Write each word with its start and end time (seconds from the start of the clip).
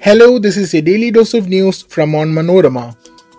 Hello, 0.00 0.38
this 0.38 0.56
is 0.56 0.74
a 0.74 0.80
daily 0.80 1.10
dose 1.10 1.34
of 1.34 1.48
news 1.48 1.82
from 1.82 2.12
Onmanorama. 2.12 2.96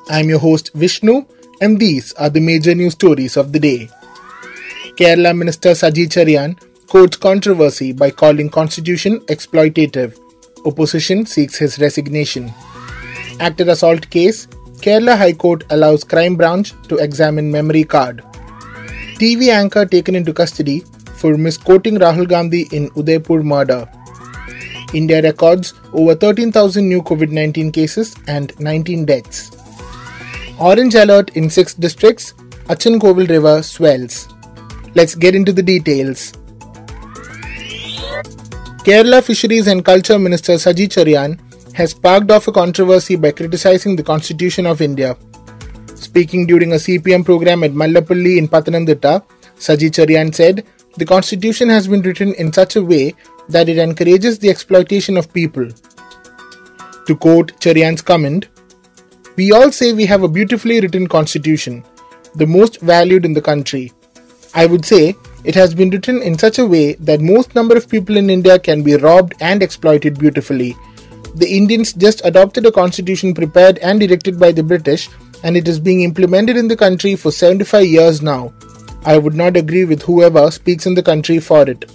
I'm 0.09 0.27
your 0.27 0.39
host 0.39 0.71
Vishnu, 0.73 1.25
and 1.61 1.79
these 1.79 2.11
are 2.13 2.29
the 2.29 2.41
major 2.41 2.75
news 2.75 2.93
stories 2.93 3.37
of 3.37 3.53
the 3.53 3.59
day. 3.61 3.89
Kerala 4.97 5.35
Minister 5.37 5.69
Saji 5.69 6.07
Cheriyan 6.09 6.59
quotes 6.87 7.15
controversy 7.15 7.93
by 7.93 8.11
calling 8.11 8.49
constitution 8.49 9.21
exploitative. 9.27 10.19
Opposition 10.65 11.25
seeks 11.25 11.57
his 11.57 11.79
resignation. 11.79 12.53
Actor 13.39 13.69
assault 13.69 14.09
case, 14.09 14.47
Kerala 14.81 15.17
High 15.17 15.33
Court 15.33 15.63
allows 15.69 16.03
crime 16.03 16.35
branch 16.35 16.73
to 16.89 16.97
examine 16.97 17.49
memory 17.49 17.85
card. 17.85 18.21
TV 19.15 19.47
anchor 19.47 19.85
taken 19.85 20.13
into 20.13 20.33
custody 20.33 20.81
for 21.15 21.37
misquoting 21.37 21.95
Rahul 21.97 22.27
Gandhi 22.27 22.67
in 22.73 22.91
Udaipur 22.97 23.43
murder. 23.43 23.89
India 24.93 25.21
records 25.21 25.73
over 25.93 26.15
13,000 26.15 26.87
new 26.87 27.01
COVID 27.01 27.31
19 27.31 27.71
cases 27.71 28.15
and 28.27 28.59
19 28.59 29.05
deaths. 29.05 29.51
Orange 30.59 30.95
alert 30.95 31.35
in 31.35 31.49
6 31.49 31.75
districts, 31.75 32.33
Achankovil 32.65 33.29
River 33.29 33.61
swells. 33.63 34.27
Let's 34.95 35.15
get 35.15 35.35
into 35.35 35.53
the 35.53 35.63
details. 35.63 36.33
Kerala 38.83 39.23
Fisheries 39.23 39.67
and 39.67 39.85
Culture 39.85 40.17
Minister 40.17 40.53
Saji 40.53 40.87
Cheriyan 40.87 41.39
has 41.73 41.91
sparked 41.91 42.31
off 42.31 42.47
a 42.47 42.51
controversy 42.51 43.15
by 43.15 43.31
criticizing 43.31 43.95
the 43.95 44.03
Constitution 44.03 44.65
of 44.65 44.81
India. 44.81 45.15
Speaking 45.95 46.47
during 46.47 46.73
a 46.73 46.75
CPM 46.75 47.23
program 47.23 47.63
at 47.63 47.71
Mallapalli 47.71 48.37
in 48.37 48.47
Pathanamthitta, 48.47 49.23
Saji 49.57 49.91
Cheriyan 49.91 50.33
said, 50.33 50.65
The 50.97 51.05
Constitution 51.05 51.69
has 51.69 51.87
been 51.87 52.01
written 52.01 52.33
in 52.33 52.51
such 52.51 52.75
a 52.75 52.83
way 52.83 53.13
that 53.49 53.69
it 53.69 53.77
encourages 53.77 54.39
the 54.39 54.49
exploitation 54.49 55.17
of 55.17 55.33
people. 55.33 55.67
To 57.07 57.15
quote 57.15 57.59
Cheriyan's 57.59 58.01
comment, 58.01 58.47
We 59.37 59.51
all 59.51 59.71
say 59.71 59.93
we 59.93 60.05
have 60.05 60.23
a 60.23 60.27
beautifully 60.27 60.79
written 60.81 61.07
constitution, 61.07 61.83
the 62.35 62.45
most 62.45 62.79
valued 62.81 63.25
in 63.25 63.33
the 63.33 63.41
country. 63.41 63.91
I 64.53 64.65
would 64.65 64.85
say 64.85 65.15
it 65.43 65.55
has 65.55 65.73
been 65.73 65.89
written 65.89 66.21
in 66.21 66.37
such 66.37 66.59
a 66.59 66.65
way 66.65 66.93
that 66.95 67.21
most 67.21 67.55
number 67.55 67.77
of 67.77 67.89
people 67.89 68.17
in 68.17 68.29
India 68.29 68.59
can 68.59 68.83
be 68.83 68.95
robbed 68.97 69.33
and 69.39 69.63
exploited 69.63 70.19
beautifully. 70.19 70.75
The 71.35 71.49
Indians 71.57 71.93
just 71.93 72.21
adopted 72.25 72.65
a 72.65 72.71
constitution 72.71 73.33
prepared 73.33 73.77
and 73.79 73.99
directed 73.99 74.39
by 74.39 74.51
the 74.51 74.63
British 74.63 75.09
and 75.43 75.55
it 75.55 75.67
is 75.67 75.79
being 75.79 76.01
implemented 76.01 76.57
in 76.57 76.67
the 76.67 76.75
country 76.75 77.15
for 77.15 77.31
75 77.31 77.85
years 77.85 78.21
now. 78.21 78.53
I 79.05 79.17
would 79.17 79.35
not 79.35 79.55
agree 79.55 79.85
with 79.85 80.01
whoever 80.01 80.51
speaks 80.51 80.85
in 80.85 80.95
the 80.95 81.03
country 81.03 81.39
for 81.39 81.69
it. 81.69 81.89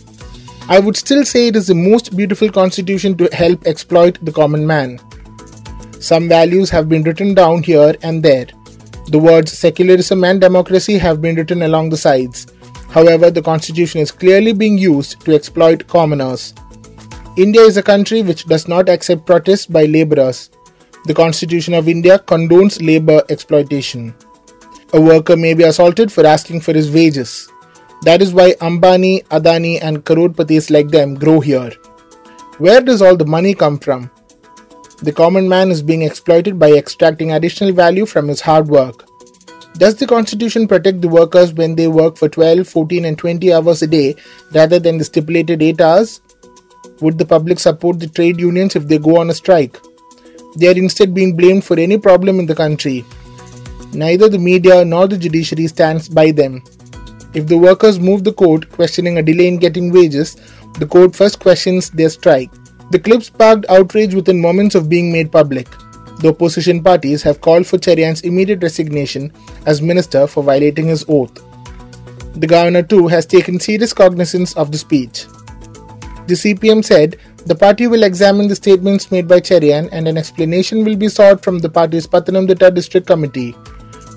I 0.67 0.79
would 0.79 0.97
still 0.97 1.27
say 1.27 1.48
it 1.48 1.57
is 1.57 1.67
the 1.67 1.75
most 1.75 2.17
beautiful 2.17 2.51
constitution 2.51 3.19
to 3.19 3.29
help 3.34 3.67
exploit 3.67 4.19
the 4.23 4.33
common 4.33 4.67
man. 4.67 4.98
Some 6.01 6.27
values 6.27 6.71
have 6.71 6.89
been 6.89 7.03
written 7.03 7.34
down 7.34 7.62
here 7.62 7.95
and 8.03 8.23
there. 8.23 8.47
The 9.09 9.19
words 9.19 9.53
secularism 9.53 10.25
and 10.25 10.41
democracy 10.41 10.97
have 10.97 11.21
been 11.21 11.37
written 11.37 11.62
along 11.62 11.91
the 11.91 11.98
sides. 11.98 12.47
However, 12.89 13.31
the 13.31 13.43
constitution 13.43 14.01
is 14.01 14.11
clearly 14.11 14.55
being 14.55 14.79
used 14.79 15.21
to 15.27 15.34
exploit 15.34 15.87
commoners. 15.87 16.55
India 17.37 17.61
is 17.61 17.77
a 17.77 17.83
country 17.83 18.23
which 18.23 18.47
does 18.47 18.67
not 18.67 18.89
accept 18.89 19.27
protests 19.27 19.67
by 19.67 19.84
laborers. 19.84 20.49
The 21.05 21.15
Constitution 21.15 21.75
of 21.75 21.89
India 21.89 22.19
condones 22.21 22.81
labor 22.81 23.23
exploitation. 23.28 24.15
A 24.95 25.01
worker 25.01 25.37
may 25.37 25.53
be 25.53 25.65
assaulted 25.65 26.11
for 26.11 26.25
asking 26.25 26.61
for 26.62 26.73
his 26.73 26.91
wages. 26.91 27.51
That 28.05 28.20
is 28.20 28.34
why 28.34 28.52
Ambani, 28.60 29.24
Adani, 29.28 29.78
and 29.80 30.05
Crorepati's 30.05 30.70
like 30.70 30.88
them 30.88 31.15
grow 31.15 31.41
here. 31.41 31.72
Where 32.59 32.82
does 32.82 33.00
all 33.00 33.16
the 33.16 33.25
money 33.25 33.54
come 33.54 33.78
from? 33.78 34.10
The 35.03 35.12
common 35.12 35.48
man 35.48 35.70
is 35.70 35.82
being 35.82 36.03
exploited 36.03 36.59
by 36.59 36.72
extracting 36.72 37.32
additional 37.32 37.72
value 37.72 38.04
from 38.04 38.28
his 38.28 38.43
hard 38.43 38.69
work. 38.69 39.06
Does 39.78 39.97
the 39.97 40.06
constitution 40.06 40.69
protect 40.69 41.00
the 41.00 41.09
workers 41.09 41.53
when 41.54 41.75
they 41.75 41.88
work 41.88 42.16
for 42.16 42.28
12, 42.28 42.69
14, 42.69 43.06
and 43.06 43.19
20 43.19 43.53
hours 43.53 43.82
a 43.82 43.87
day 43.87 44.14
rather 44.53 44.78
than 44.78 44.98
the 44.98 45.04
stipulated 45.04 45.62
8 45.62 45.81
hours? 45.81 46.20
Would 47.00 47.19
the 47.19 47.25
public 47.25 47.59
support 47.59 47.98
the 47.98 48.06
trade 48.06 48.38
unions 48.38 48.76
if 48.76 48.87
they 48.87 48.98
go 48.98 49.19
on 49.19 49.31
a 49.31 49.34
strike? 49.34 49.78
They 50.56 50.69
are 50.69 50.78
instead 50.78 51.14
being 51.14 51.34
blamed 51.37 51.64
for 51.64 51.81
any 51.81 51.98
problem 51.98 52.38
in 52.38 52.47
the 52.47 52.54
country. 52.54 53.04
Neither 53.93 54.28
the 54.28 54.38
media 54.38 54.84
nor 54.84 55.09
the 55.09 55.19
judiciary 55.19 55.66
stands 55.66 56.09
by 56.09 56.31
them. 56.31 56.62
If 57.34 57.49
the 57.49 57.59
workers 57.59 57.99
move 57.99 58.22
the 58.22 58.33
court 58.33 58.71
questioning 58.71 59.19
a 59.19 59.22
delay 59.22 59.49
in 59.49 59.59
getting 59.59 59.93
wages, 59.93 60.37
the 60.78 60.87
court 60.87 61.17
first 61.17 61.41
questions 61.41 61.91
their 61.91 62.09
strike. 62.09 62.50
The 62.91 62.99
clip 62.99 63.25
sparked 63.25 63.67
outrage 63.69 64.15
within 64.15 64.41
moments 64.41 64.77
of 64.77 64.89
being 64.89 65.11
made 65.11 65.33
public. 65.33 65.69
The 66.21 66.28
opposition 66.28 66.83
parties 66.83 67.23
have 67.25 67.41
called 67.41 67.67
for 67.67 67.77
Cheriyan's 67.77 68.21
immediate 68.21 68.62
resignation 68.62 69.33
as 69.67 69.83
minister 69.83 70.28
for 70.28 70.44
violating 70.44 70.87
his 70.87 71.05
oath. 71.09 71.43
The 72.37 72.47
governor 72.47 72.83
too 72.83 73.09
has 73.09 73.27
taken 73.27 73.59
serious 73.59 73.93
cognizance 73.93 74.56
of 74.56 74.71
the 74.71 74.78
speech. 74.78 75.27
The 76.27 76.34
CPM 76.34 76.84
said 76.84 77.19
the 77.47 77.55
party 77.55 77.89
will 77.89 78.05
examine 78.05 78.49
the 78.49 78.56
statements 78.56 79.11
made 79.11 79.27
by 79.27 79.41
Cheriyan 79.41 79.89
and 79.93 80.06
an 80.06 80.17
explanation 80.17 80.84
will 80.84 80.97
be 80.97 81.09
sought 81.09 81.43
from 81.43 81.59
the 81.59 81.69
party's 81.69 82.06
Pathanamthitta 82.06 82.75
district 82.75 83.06
committee. 83.06 83.55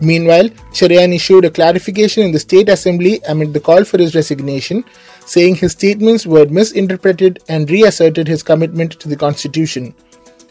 Meanwhile, 0.01 0.49
Cheriyan 0.73 1.15
issued 1.15 1.45
a 1.45 1.49
clarification 1.49 2.23
in 2.23 2.31
the 2.31 2.39
State 2.39 2.69
Assembly 2.69 3.19
amid 3.27 3.53
the 3.53 3.59
call 3.59 3.83
for 3.83 3.97
his 3.97 4.15
resignation, 4.15 4.83
saying 5.25 5.55
his 5.55 5.71
statements 5.71 6.25
were 6.25 6.45
misinterpreted 6.45 7.39
and 7.49 7.69
reasserted 7.69 8.27
his 8.27 8.43
commitment 8.43 8.99
to 8.99 9.07
the 9.07 9.15
Constitution. 9.15 9.95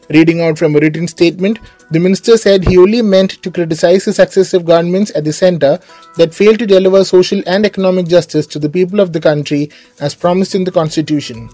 Reading 0.09 0.41
out 0.41 0.57
from 0.57 0.77
a 0.77 0.79
written 0.79 1.09
statement, 1.09 1.59
the 1.91 1.99
minister 1.99 2.37
said 2.37 2.65
he 2.65 2.79
only 2.79 3.03
meant 3.03 3.43
to 3.43 3.51
criticize 3.51 4.05
the 4.05 4.13
successive 4.13 4.65
governments 4.65 5.11
at 5.17 5.25
the 5.25 5.33
centre 5.33 5.81
that 6.17 6.35
failed 6.35 6.61
to 6.61 6.67
deliver 6.67 7.05
social 7.05 7.43
and 7.47 7.67
economic 7.67 8.07
justice 8.07 8.47
to 8.47 8.59
the 8.59 8.69
people 8.69 9.01
of 9.01 9.13
the 9.13 9.21
country 9.21 9.71
as 10.01 10.15
promised 10.15 10.55
in 10.55 10.65
the 10.65 10.71
Constitution. 10.71 11.49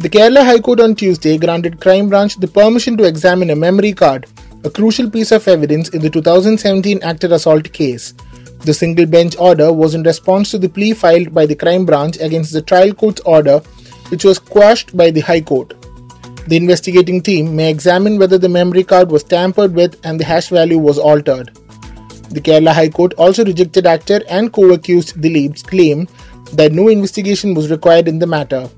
The 0.00 0.08
Kerala 0.08 0.42
High 0.42 0.60
Court 0.60 0.80
on 0.80 0.94
Tuesday 0.94 1.36
granted 1.36 1.80
Crime 1.80 2.08
Branch 2.08 2.34
the 2.36 2.48
permission 2.48 2.96
to 2.96 3.04
examine 3.04 3.50
a 3.50 3.56
memory 3.56 3.92
card 3.92 4.26
a 4.62 4.70
crucial 4.70 5.08
piece 5.08 5.32
of 5.32 5.46
evidence 5.48 5.88
in 5.90 6.02
the 6.02 6.10
2017 6.10 7.02
actor 7.02 7.32
assault 7.32 7.72
case. 7.72 8.12
The 8.64 8.74
single 8.74 9.06
bench 9.06 9.34
order 9.38 9.72
was 9.72 9.94
in 9.94 10.02
response 10.02 10.50
to 10.50 10.58
the 10.58 10.68
plea 10.68 10.92
filed 10.92 11.32
by 11.32 11.46
the 11.46 11.56
crime 11.56 11.86
branch 11.86 12.18
against 12.20 12.52
the 12.52 12.60
trial 12.60 12.92
court's 12.92 13.22
order, 13.22 13.60
which 14.08 14.22
was 14.22 14.38
quashed 14.38 14.94
by 14.94 15.10
the 15.10 15.20
High 15.20 15.40
Court. 15.40 15.74
The 16.46 16.56
investigating 16.56 17.22
team 17.22 17.56
may 17.56 17.70
examine 17.70 18.18
whether 18.18 18.36
the 18.36 18.50
memory 18.50 18.84
card 18.84 19.10
was 19.10 19.24
tampered 19.24 19.74
with 19.74 19.98
and 20.04 20.20
the 20.20 20.24
hash 20.24 20.48
value 20.48 20.78
was 20.78 20.98
altered. 20.98 21.56
The 22.30 22.40
Kerala 22.40 22.74
High 22.74 22.90
Court 22.90 23.14
also 23.14 23.44
rejected 23.44 23.86
actor 23.86 24.20
and 24.28 24.52
co 24.52 24.72
accused 24.72 25.16
Dileep's 25.22 25.62
claim 25.62 26.06
that 26.52 26.72
no 26.72 26.88
investigation 26.88 27.54
was 27.54 27.70
required 27.70 28.08
in 28.08 28.18
the 28.18 28.26
matter. 28.26 28.68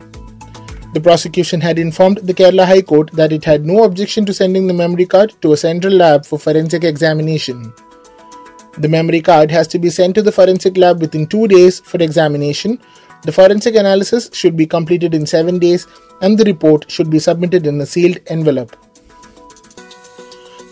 The 0.93 1.01
prosecution 1.01 1.63
had 1.63 1.79
informed 1.79 2.19
the 2.19 2.35
Kerala 2.35 2.67
High 2.67 2.83
Court 2.83 3.11
that 3.13 3.33
it 3.33 3.47
had 3.47 3.65
no 3.65 3.85
objection 3.85 4.27
to 4.27 4.35
sending 4.35 4.67
the 4.67 4.75
memory 4.75 5.07
card 5.07 5.33
to 5.41 5.53
a 5.53 5.57
central 5.57 5.95
lab 5.95 6.27
for 6.27 6.39
forensic 6.39 6.85
examination. 6.85 7.73
The 8.77 8.89
memory 8.89 9.23
card 9.23 9.51
has 9.51 9.67
to 9.69 9.79
be 9.79 9.89
sent 9.89 10.15
to 10.17 10.23
the 10.23 10.33
forensic 10.33 10.77
lab 10.77 11.01
within 11.01 11.27
two 11.27 11.49
days 11.49 11.81
for 11.81 11.97
examination. 12.03 12.79
The 13.23 13.33
forensic 13.33 13.75
analysis 13.75 14.29
should 14.35 14.55
be 14.55 14.67
completed 14.67 15.15
in 15.15 15.25
seven 15.25 15.59
days, 15.59 15.87
and 16.21 16.37
the 16.37 16.45
report 16.45 16.91
should 16.91 17.09
be 17.09 17.19
submitted 17.19 17.67
in 17.67 17.81
a 17.81 17.87
sealed 17.87 18.19
envelope. 18.27 18.77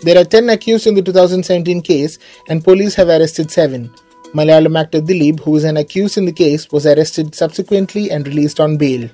There 0.03 0.19
are 0.19 0.23
10 0.23 0.49
accused 0.49 0.85
in 0.85 0.93
the 0.93 1.01
2017 1.01 1.81
case, 1.81 2.19
and 2.47 2.63
police 2.63 2.93
have 2.95 3.07
arrested 3.07 3.49
7. 3.49 3.91
Malayalam 4.33 4.79
actor 4.79 5.01
Dileep, 5.01 5.39
who 5.39 5.55
is 5.55 5.63
an 5.63 5.77
accused 5.77 6.17
in 6.17 6.25
the 6.25 6.31
case, 6.31 6.71
was 6.71 6.85
arrested 6.85 7.33
subsequently 7.33 8.11
and 8.11 8.27
released 8.27 8.59
on 8.59 8.77
bail. 8.77 9.09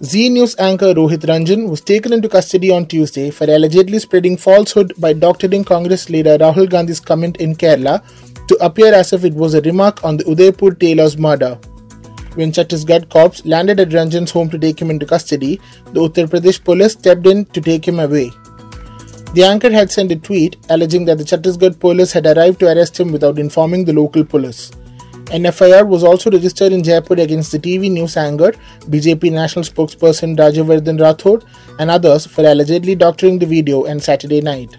Zee 0.00 0.28
News 0.28 0.54
anchor 0.60 0.94
Rohit 0.94 1.24
Ranjan 1.26 1.68
was 1.68 1.80
taken 1.80 2.12
into 2.12 2.28
custody 2.28 2.70
on 2.70 2.86
Tuesday 2.86 3.30
for 3.30 3.50
allegedly 3.50 3.98
spreading 3.98 4.36
falsehood 4.36 4.92
by 4.98 5.12
doctoring 5.12 5.64
Congress 5.64 6.08
leader 6.08 6.38
Rahul 6.38 6.70
Gandhi's 6.70 7.00
comment 7.00 7.38
in 7.38 7.56
Kerala 7.56 8.04
to 8.46 8.56
appear 8.64 8.94
as 8.94 9.12
if 9.12 9.24
it 9.24 9.34
was 9.34 9.54
a 9.54 9.60
remark 9.62 10.04
on 10.04 10.16
the 10.16 10.24
Udaipur 10.30 10.70
tailor's 10.70 11.18
murder. 11.18 11.56
When 12.36 12.52
Chhattisgarh 12.52 13.10
cops 13.10 13.44
landed 13.44 13.80
at 13.80 13.88
Ranjan's 13.88 14.30
home 14.30 14.48
to 14.50 14.58
take 14.58 14.80
him 14.80 14.90
into 14.90 15.04
custody, 15.04 15.60
the 15.86 16.00
Uttar 16.00 16.28
Pradesh 16.28 16.62
police 16.62 16.92
stepped 16.92 17.26
in 17.26 17.46
to 17.46 17.60
take 17.60 17.88
him 17.88 17.98
away. 17.98 18.30
The 19.34 19.42
anchor 19.42 19.72
had 19.72 19.90
sent 19.90 20.12
a 20.12 20.16
tweet 20.16 20.58
alleging 20.70 21.06
that 21.06 21.18
the 21.18 21.24
Chhattisgarh 21.24 21.80
police 21.80 22.12
had 22.12 22.24
arrived 22.24 22.60
to 22.60 22.68
arrest 22.68 23.00
him 23.00 23.10
without 23.10 23.40
informing 23.40 23.84
the 23.84 23.94
local 23.94 24.24
police. 24.24 24.70
An 25.30 25.50
FIR 25.52 25.84
was 25.84 26.02
also 26.02 26.30
registered 26.30 26.72
in 26.72 26.82
Jaipur 26.82 27.20
against 27.20 27.52
the 27.52 27.58
TV 27.58 27.90
news 27.90 28.16
anchor, 28.16 28.52
BJP 28.84 29.30
national 29.30 29.62
spokesperson 29.62 30.38
Rajyavardhan 30.38 30.98
Rathod, 30.98 31.44
and 31.78 31.90
others 31.90 32.26
for 32.26 32.46
allegedly 32.46 32.94
doctoring 32.94 33.38
the 33.38 33.44
video 33.44 33.86
on 33.86 34.00
Saturday 34.00 34.40
night. 34.40 34.74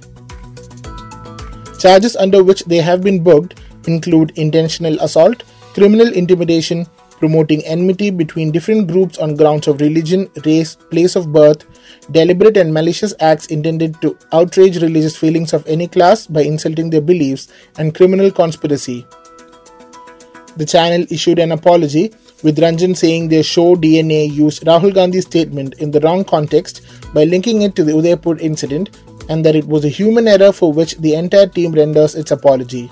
Charges 1.78 2.16
under 2.16 2.44
which 2.44 2.64
they 2.66 2.78
have 2.78 3.02
been 3.02 3.24
booked 3.24 3.60
include 3.86 4.32
intentional 4.38 5.00
assault, 5.02 5.44
criminal 5.76 6.12
intimidation, 6.12 6.88
promoting 7.20 7.64
enmity 7.66 8.10
between 8.10 8.52
different 8.52 8.88
groups 8.88 9.20
on 9.20 9.36
grounds 9.36 9.68
of 9.68 9.80
religion, 9.82 10.28
race, 10.46 10.76
place 10.90 11.16
of 11.16 11.32
birth, 11.32 11.66
deliberate 12.12 12.58
and 12.58 12.74
malicious 12.74 13.14
acts 13.20 13.46
intended 13.48 14.02
to 14.02 14.18
outrage 14.34 14.82
religious 14.82 15.16
feelings 15.16 15.54
of 15.54 15.68
any 15.68 15.88
class 15.88 16.26
by 16.26 16.42
insulting 16.42 16.90
their 16.90 17.02
beliefs, 17.02 17.50
and 17.78 17.94
criminal 17.94 18.32
conspiracy. 18.32 19.06
The 20.60 20.66
channel 20.66 21.08
issued 21.10 21.40
an 21.40 21.54
apology, 21.54 22.12
with 22.44 22.58
Ranjan 22.58 22.98
saying 22.98 23.30
their 23.30 23.44
show 23.44 23.76
DNA 23.78 24.30
used 24.30 24.66
Rahul 24.66 24.94
Gandhi's 24.94 25.26
statement 25.26 25.76
in 25.76 25.92
the 25.92 26.02
wrong 26.02 26.26
context 26.26 26.82
by 27.14 27.24
linking 27.24 27.62
it 27.62 27.76
to 27.78 27.86
the 27.86 27.96
Udaipur 27.98 28.38
incident 28.40 28.90
and 29.30 29.46
that 29.46 29.56
it 29.56 29.66
was 29.66 29.86
a 29.86 29.88
human 29.88 30.28
error 30.28 30.52
for 30.52 30.74
which 30.74 30.98
the 30.98 31.16
entire 31.16 31.48
team 31.48 31.72
renders 31.72 32.14
its 32.14 32.32
apology. 32.32 32.92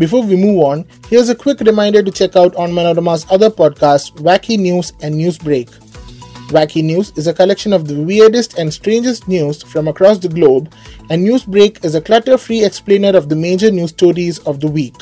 Before 0.00 0.24
we 0.24 0.34
move 0.34 0.58
on, 0.64 0.84
here's 1.08 1.28
a 1.28 1.34
quick 1.36 1.60
reminder 1.60 2.02
to 2.02 2.10
check 2.10 2.34
out 2.34 2.54
Onmanorama's 2.54 3.24
other 3.30 3.48
podcasts, 3.48 4.10
Wacky 4.16 4.58
News 4.58 4.92
and 5.00 5.14
Newsbreak. 5.14 5.68
Wacky 6.48 6.82
News 6.82 7.12
is 7.16 7.28
a 7.28 7.32
collection 7.32 7.72
of 7.72 7.86
the 7.86 8.02
weirdest 8.02 8.58
and 8.58 8.74
strangest 8.74 9.28
news 9.28 9.62
from 9.62 9.86
across 9.86 10.18
the 10.18 10.28
globe, 10.28 10.74
and 11.08 11.24
Newsbreak 11.24 11.84
is 11.84 11.94
a 11.94 12.00
clutter 12.00 12.36
free 12.36 12.64
explainer 12.64 13.16
of 13.16 13.28
the 13.28 13.36
major 13.36 13.70
news 13.70 13.90
stories 13.90 14.40
of 14.40 14.58
the 14.58 14.66
week. 14.66 14.96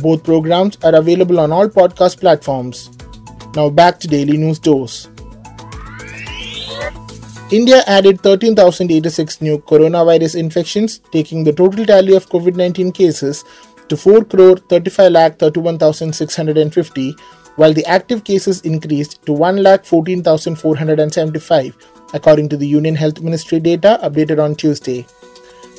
Both 0.00 0.22
programs 0.22 0.78
are 0.84 0.94
available 0.94 1.40
on 1.40 1.50
all 1.50 1.68
podcast 1.68 2.20
platforms. 2.20 2.90
Now 3.56 3.68
back 3.68 3.98
to 4.00 4.06
Daily 4.06 4.36
News 4.36 4.60
Dose. 4.60 5.08
India 7.50 7.82
added 7.88 8.20
13,086 8.20 9.40
new 9.40 9.58
coronavirus 9.58 10.36
infections, 10.38 11.00
taking 11.10 11.42
the 11.42 11.52
total 11.52 11.84
tally 11.84 12.14
of 12.14 12.28
COVID 12.28 12.54
19 12.54 12.92
cases 12.92 13.44
to 13.88 13.96
4 13.96 14.24
crore 14.26 14.58
35 14.58 15.10
lakh 15.12 15.38
31,650, 15.38 17.16
while 17.56 17.72
the 17.72 17.86
active 17.86 18.22
cases 18.22 18.60
increased 18.60 19.24
to 19.26 19.32
1 19.32 19.56
lakh 19.64 19.84
14,475, 19.84 21.76
according 22.14 22.48
to 22.50 22.56
the 22.56 22.68
Union 22.68 22.94
Health 22.94 23.20
Ministry 23.20 23.58
data 23.58 23.98
updated 24.04 24.40
on 24.40 24.54
Tuesday. 24.54 25.04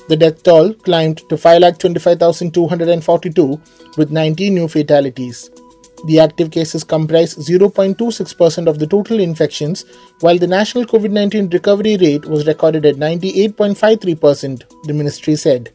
The 0.10 0.18
death 0.18 0.42
toll 0.42 0.74
climbed 0.74 1.20
to 1.30 1.36
5,25,242 1.36 3.96
with 3.96 4.10
19 4.10 4.56
new 4.56 4.68
fatalities. 4.68 5.52
The 6.08 6.20
active 6.20 6.50
cases 6.50 6.84
comprise 6.84 7.36
0.26% 7.36 8.68
of 8.68 8.80
the 8.80 8.88
total 8.88 9.20
infections, 9.20 9.86
while 10.22 10.40
the 10.40 10.48
national 10.48 10.86
COVID 10.86 11.12
19 11.12 11.50
recovery 11.50 11.96
rate 11.98 12.26
was 12.26 12.48
recorded 12.48 12.88
at 12.88 12.96
98.53%, 12.96 14.64
the 14.86 14.94
ministry 14.94 15.36
said. 15.36 15.70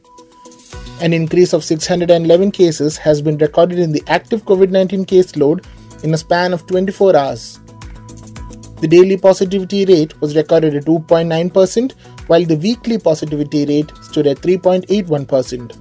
An 1.01 1.13
increase 1.13 1.53
of 1.53 1.63
611 1.63 2.51
cases 2.51 2.97
has 2.97 3.23
been 3.23 3.39
recorded 3.39 3.79
in 3.79 3.93
the 3.93 4.03
active 4.09 4.45
COVID 4.47 4.71
19 4.71 5.05
caseload 5.05 5.65
in 6.03 6.13
a 6.13 6.19
span 6.19 6.53
of 6.53 6.67
24 6.67 7.15
hours. 7.15 7.61
The 8.85 8.89
daily 8.89 9.17
positivity 9.17 9.87
rate 9.87 10.21
was 10.21 10.37
recorded 10.37 10.75
at 10.77 10.85
2.9%, 10.85 11.93
while 12.27 12.45
the 12.45 12.57
weekly 12.57 12.99
positivity 12.99 13.65
rate 13.65 13.91
stood 14.03 14.27
at 14.27 14.37
3.81%. 14.43 15.73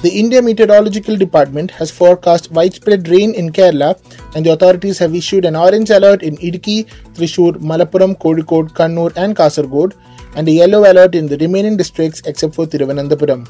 The 0.00 0.08
India 0.08 0.40
Meteorological 0.40 1.18
Department 1.18 1.70
has 1.72 1.90
forecast 1.90 2.50
widespread 2.50 3.08
rain 3.08 3.34
in 3.34 3.52
Kerala, 3.52 4.00
and 4.34 4.46
the 4.46 4.52
authorities 4.52 4.96
have 5.00 5.14
issued 5.14 5.44
an 5.44 5.54
orange 5.54 5.90
alert 5.90 6.22
in 6.22 6.38
Idukki, 6.38 6.86
Thrissur, 7.12 7.52
Malappuram, 7.58 8.16
Kozhikode, 8.18 8.72
Kannur, 8.72 9.12
and 9.16 9.36
Kasargod, 9.36 9.92
and 10.34 10.48
a 10.48 10.52
yellow 10.52 10.90
alert 10.90 11.14
in 11.14 11.26
the 11.26 11.36
remaining 11.36 11.76
districts 11.76 12.22
except 12.24 12.54
for 12.54 12.64
Thiruvananthapuram. 12.64 13.46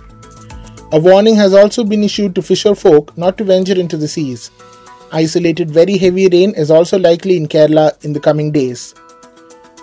A 0.91 0.99
warning 0.99 1.37
has 1.37 1.55
also 1.55 1.85
been 1.85 2.03
issued 2.03 2.35
to 2.35 2.43
fisher 2.43 2.75
folk 2.75 3.17
not 3.17 3.39
to 3.39 3.45
venture 3.45 3.79
into 3.79 3.97
the 3.97 4.09
seas. 4.09 4.51
Isolated 5.11 5.71
very 5.71 5.97
heavy 5.97 6.29
rain 6.29 6.53
is 6.55 6.71
also 6.71 6.99
likely 6.99 7.37
in 7.37 7.47
Kerala 7.47 8.05
in 8.05 8.13
the 8.13 8.21
coming 8.21 8.53
days. 8.53 8.95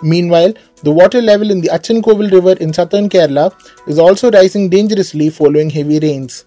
Meanwhile, 0.02 0.54
the 0.84 0.92
water 0.92 1.20
level 1.20 1.50
in 1.50 1.60
the 1.60 1.68
Achankovil 1.68 2.30
River 2.30 2.52
in 2.52 2.72
southern 2.72 3.08
Kerala 3.08 3.52
is 3.88 3.98
also 3.98 4.30
rising 4.30 4.68
dangerously 4.68 5.30
following 5.30 5.68
heavy 5.68 5.98
rains. 5.98 6.44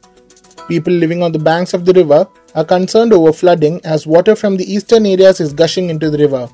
People 0.70 0.94
living 0.94 1.22
on 1.24 1.32
the 1.34 1.40
banks 1.40 1.74
of 1.74 1.84
the 1.84 1.94
river 1.94 2.28
are 2.56 2.64
concerned 2.64 3.12
over 3.12 3.34
flooding 3.34 3.82
as 3.84 4.08
water 4.08 4.36
from 4.36 4.56
the 4.56 4.72
eastern 4.72 5.06
areas 5.06 5.42
is 5.42 5.52
gushing 5.52 5.90
into 5.90 6.10
the 6.10 6.18
river. 6.18 6.48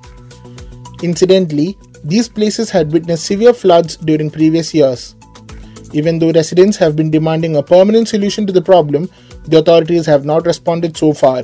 Incidentally, 1.04 1.78
these 2.04 2.28
places 2.30 2.70
had 2.72 2.92
witnessed 2.92 3.26
severe 3.26 3.54
floods 3.54 3.98
during 3.98 4.32
previous 4.32 4.74
years. 4.74 5.16
Even 5.94 6.18
though 6.18 6.32
residents 6.32 6.78
have 6.78 6.96
been 6.96 7.12
demanding 7.12 7.56
a 7.56 7.64
permanent 7.64 8.08
solution 8.08 8.48
to 8.48 8.54
the 8.54 8.62
problem, 8.62 9.10
the 9.48 9.60
authorities 9.60 10.06
have 10.06 10.26
not 10.26 10.46
responded 10.46 10.98
so 10.98 11.14
far. 11.14 11.44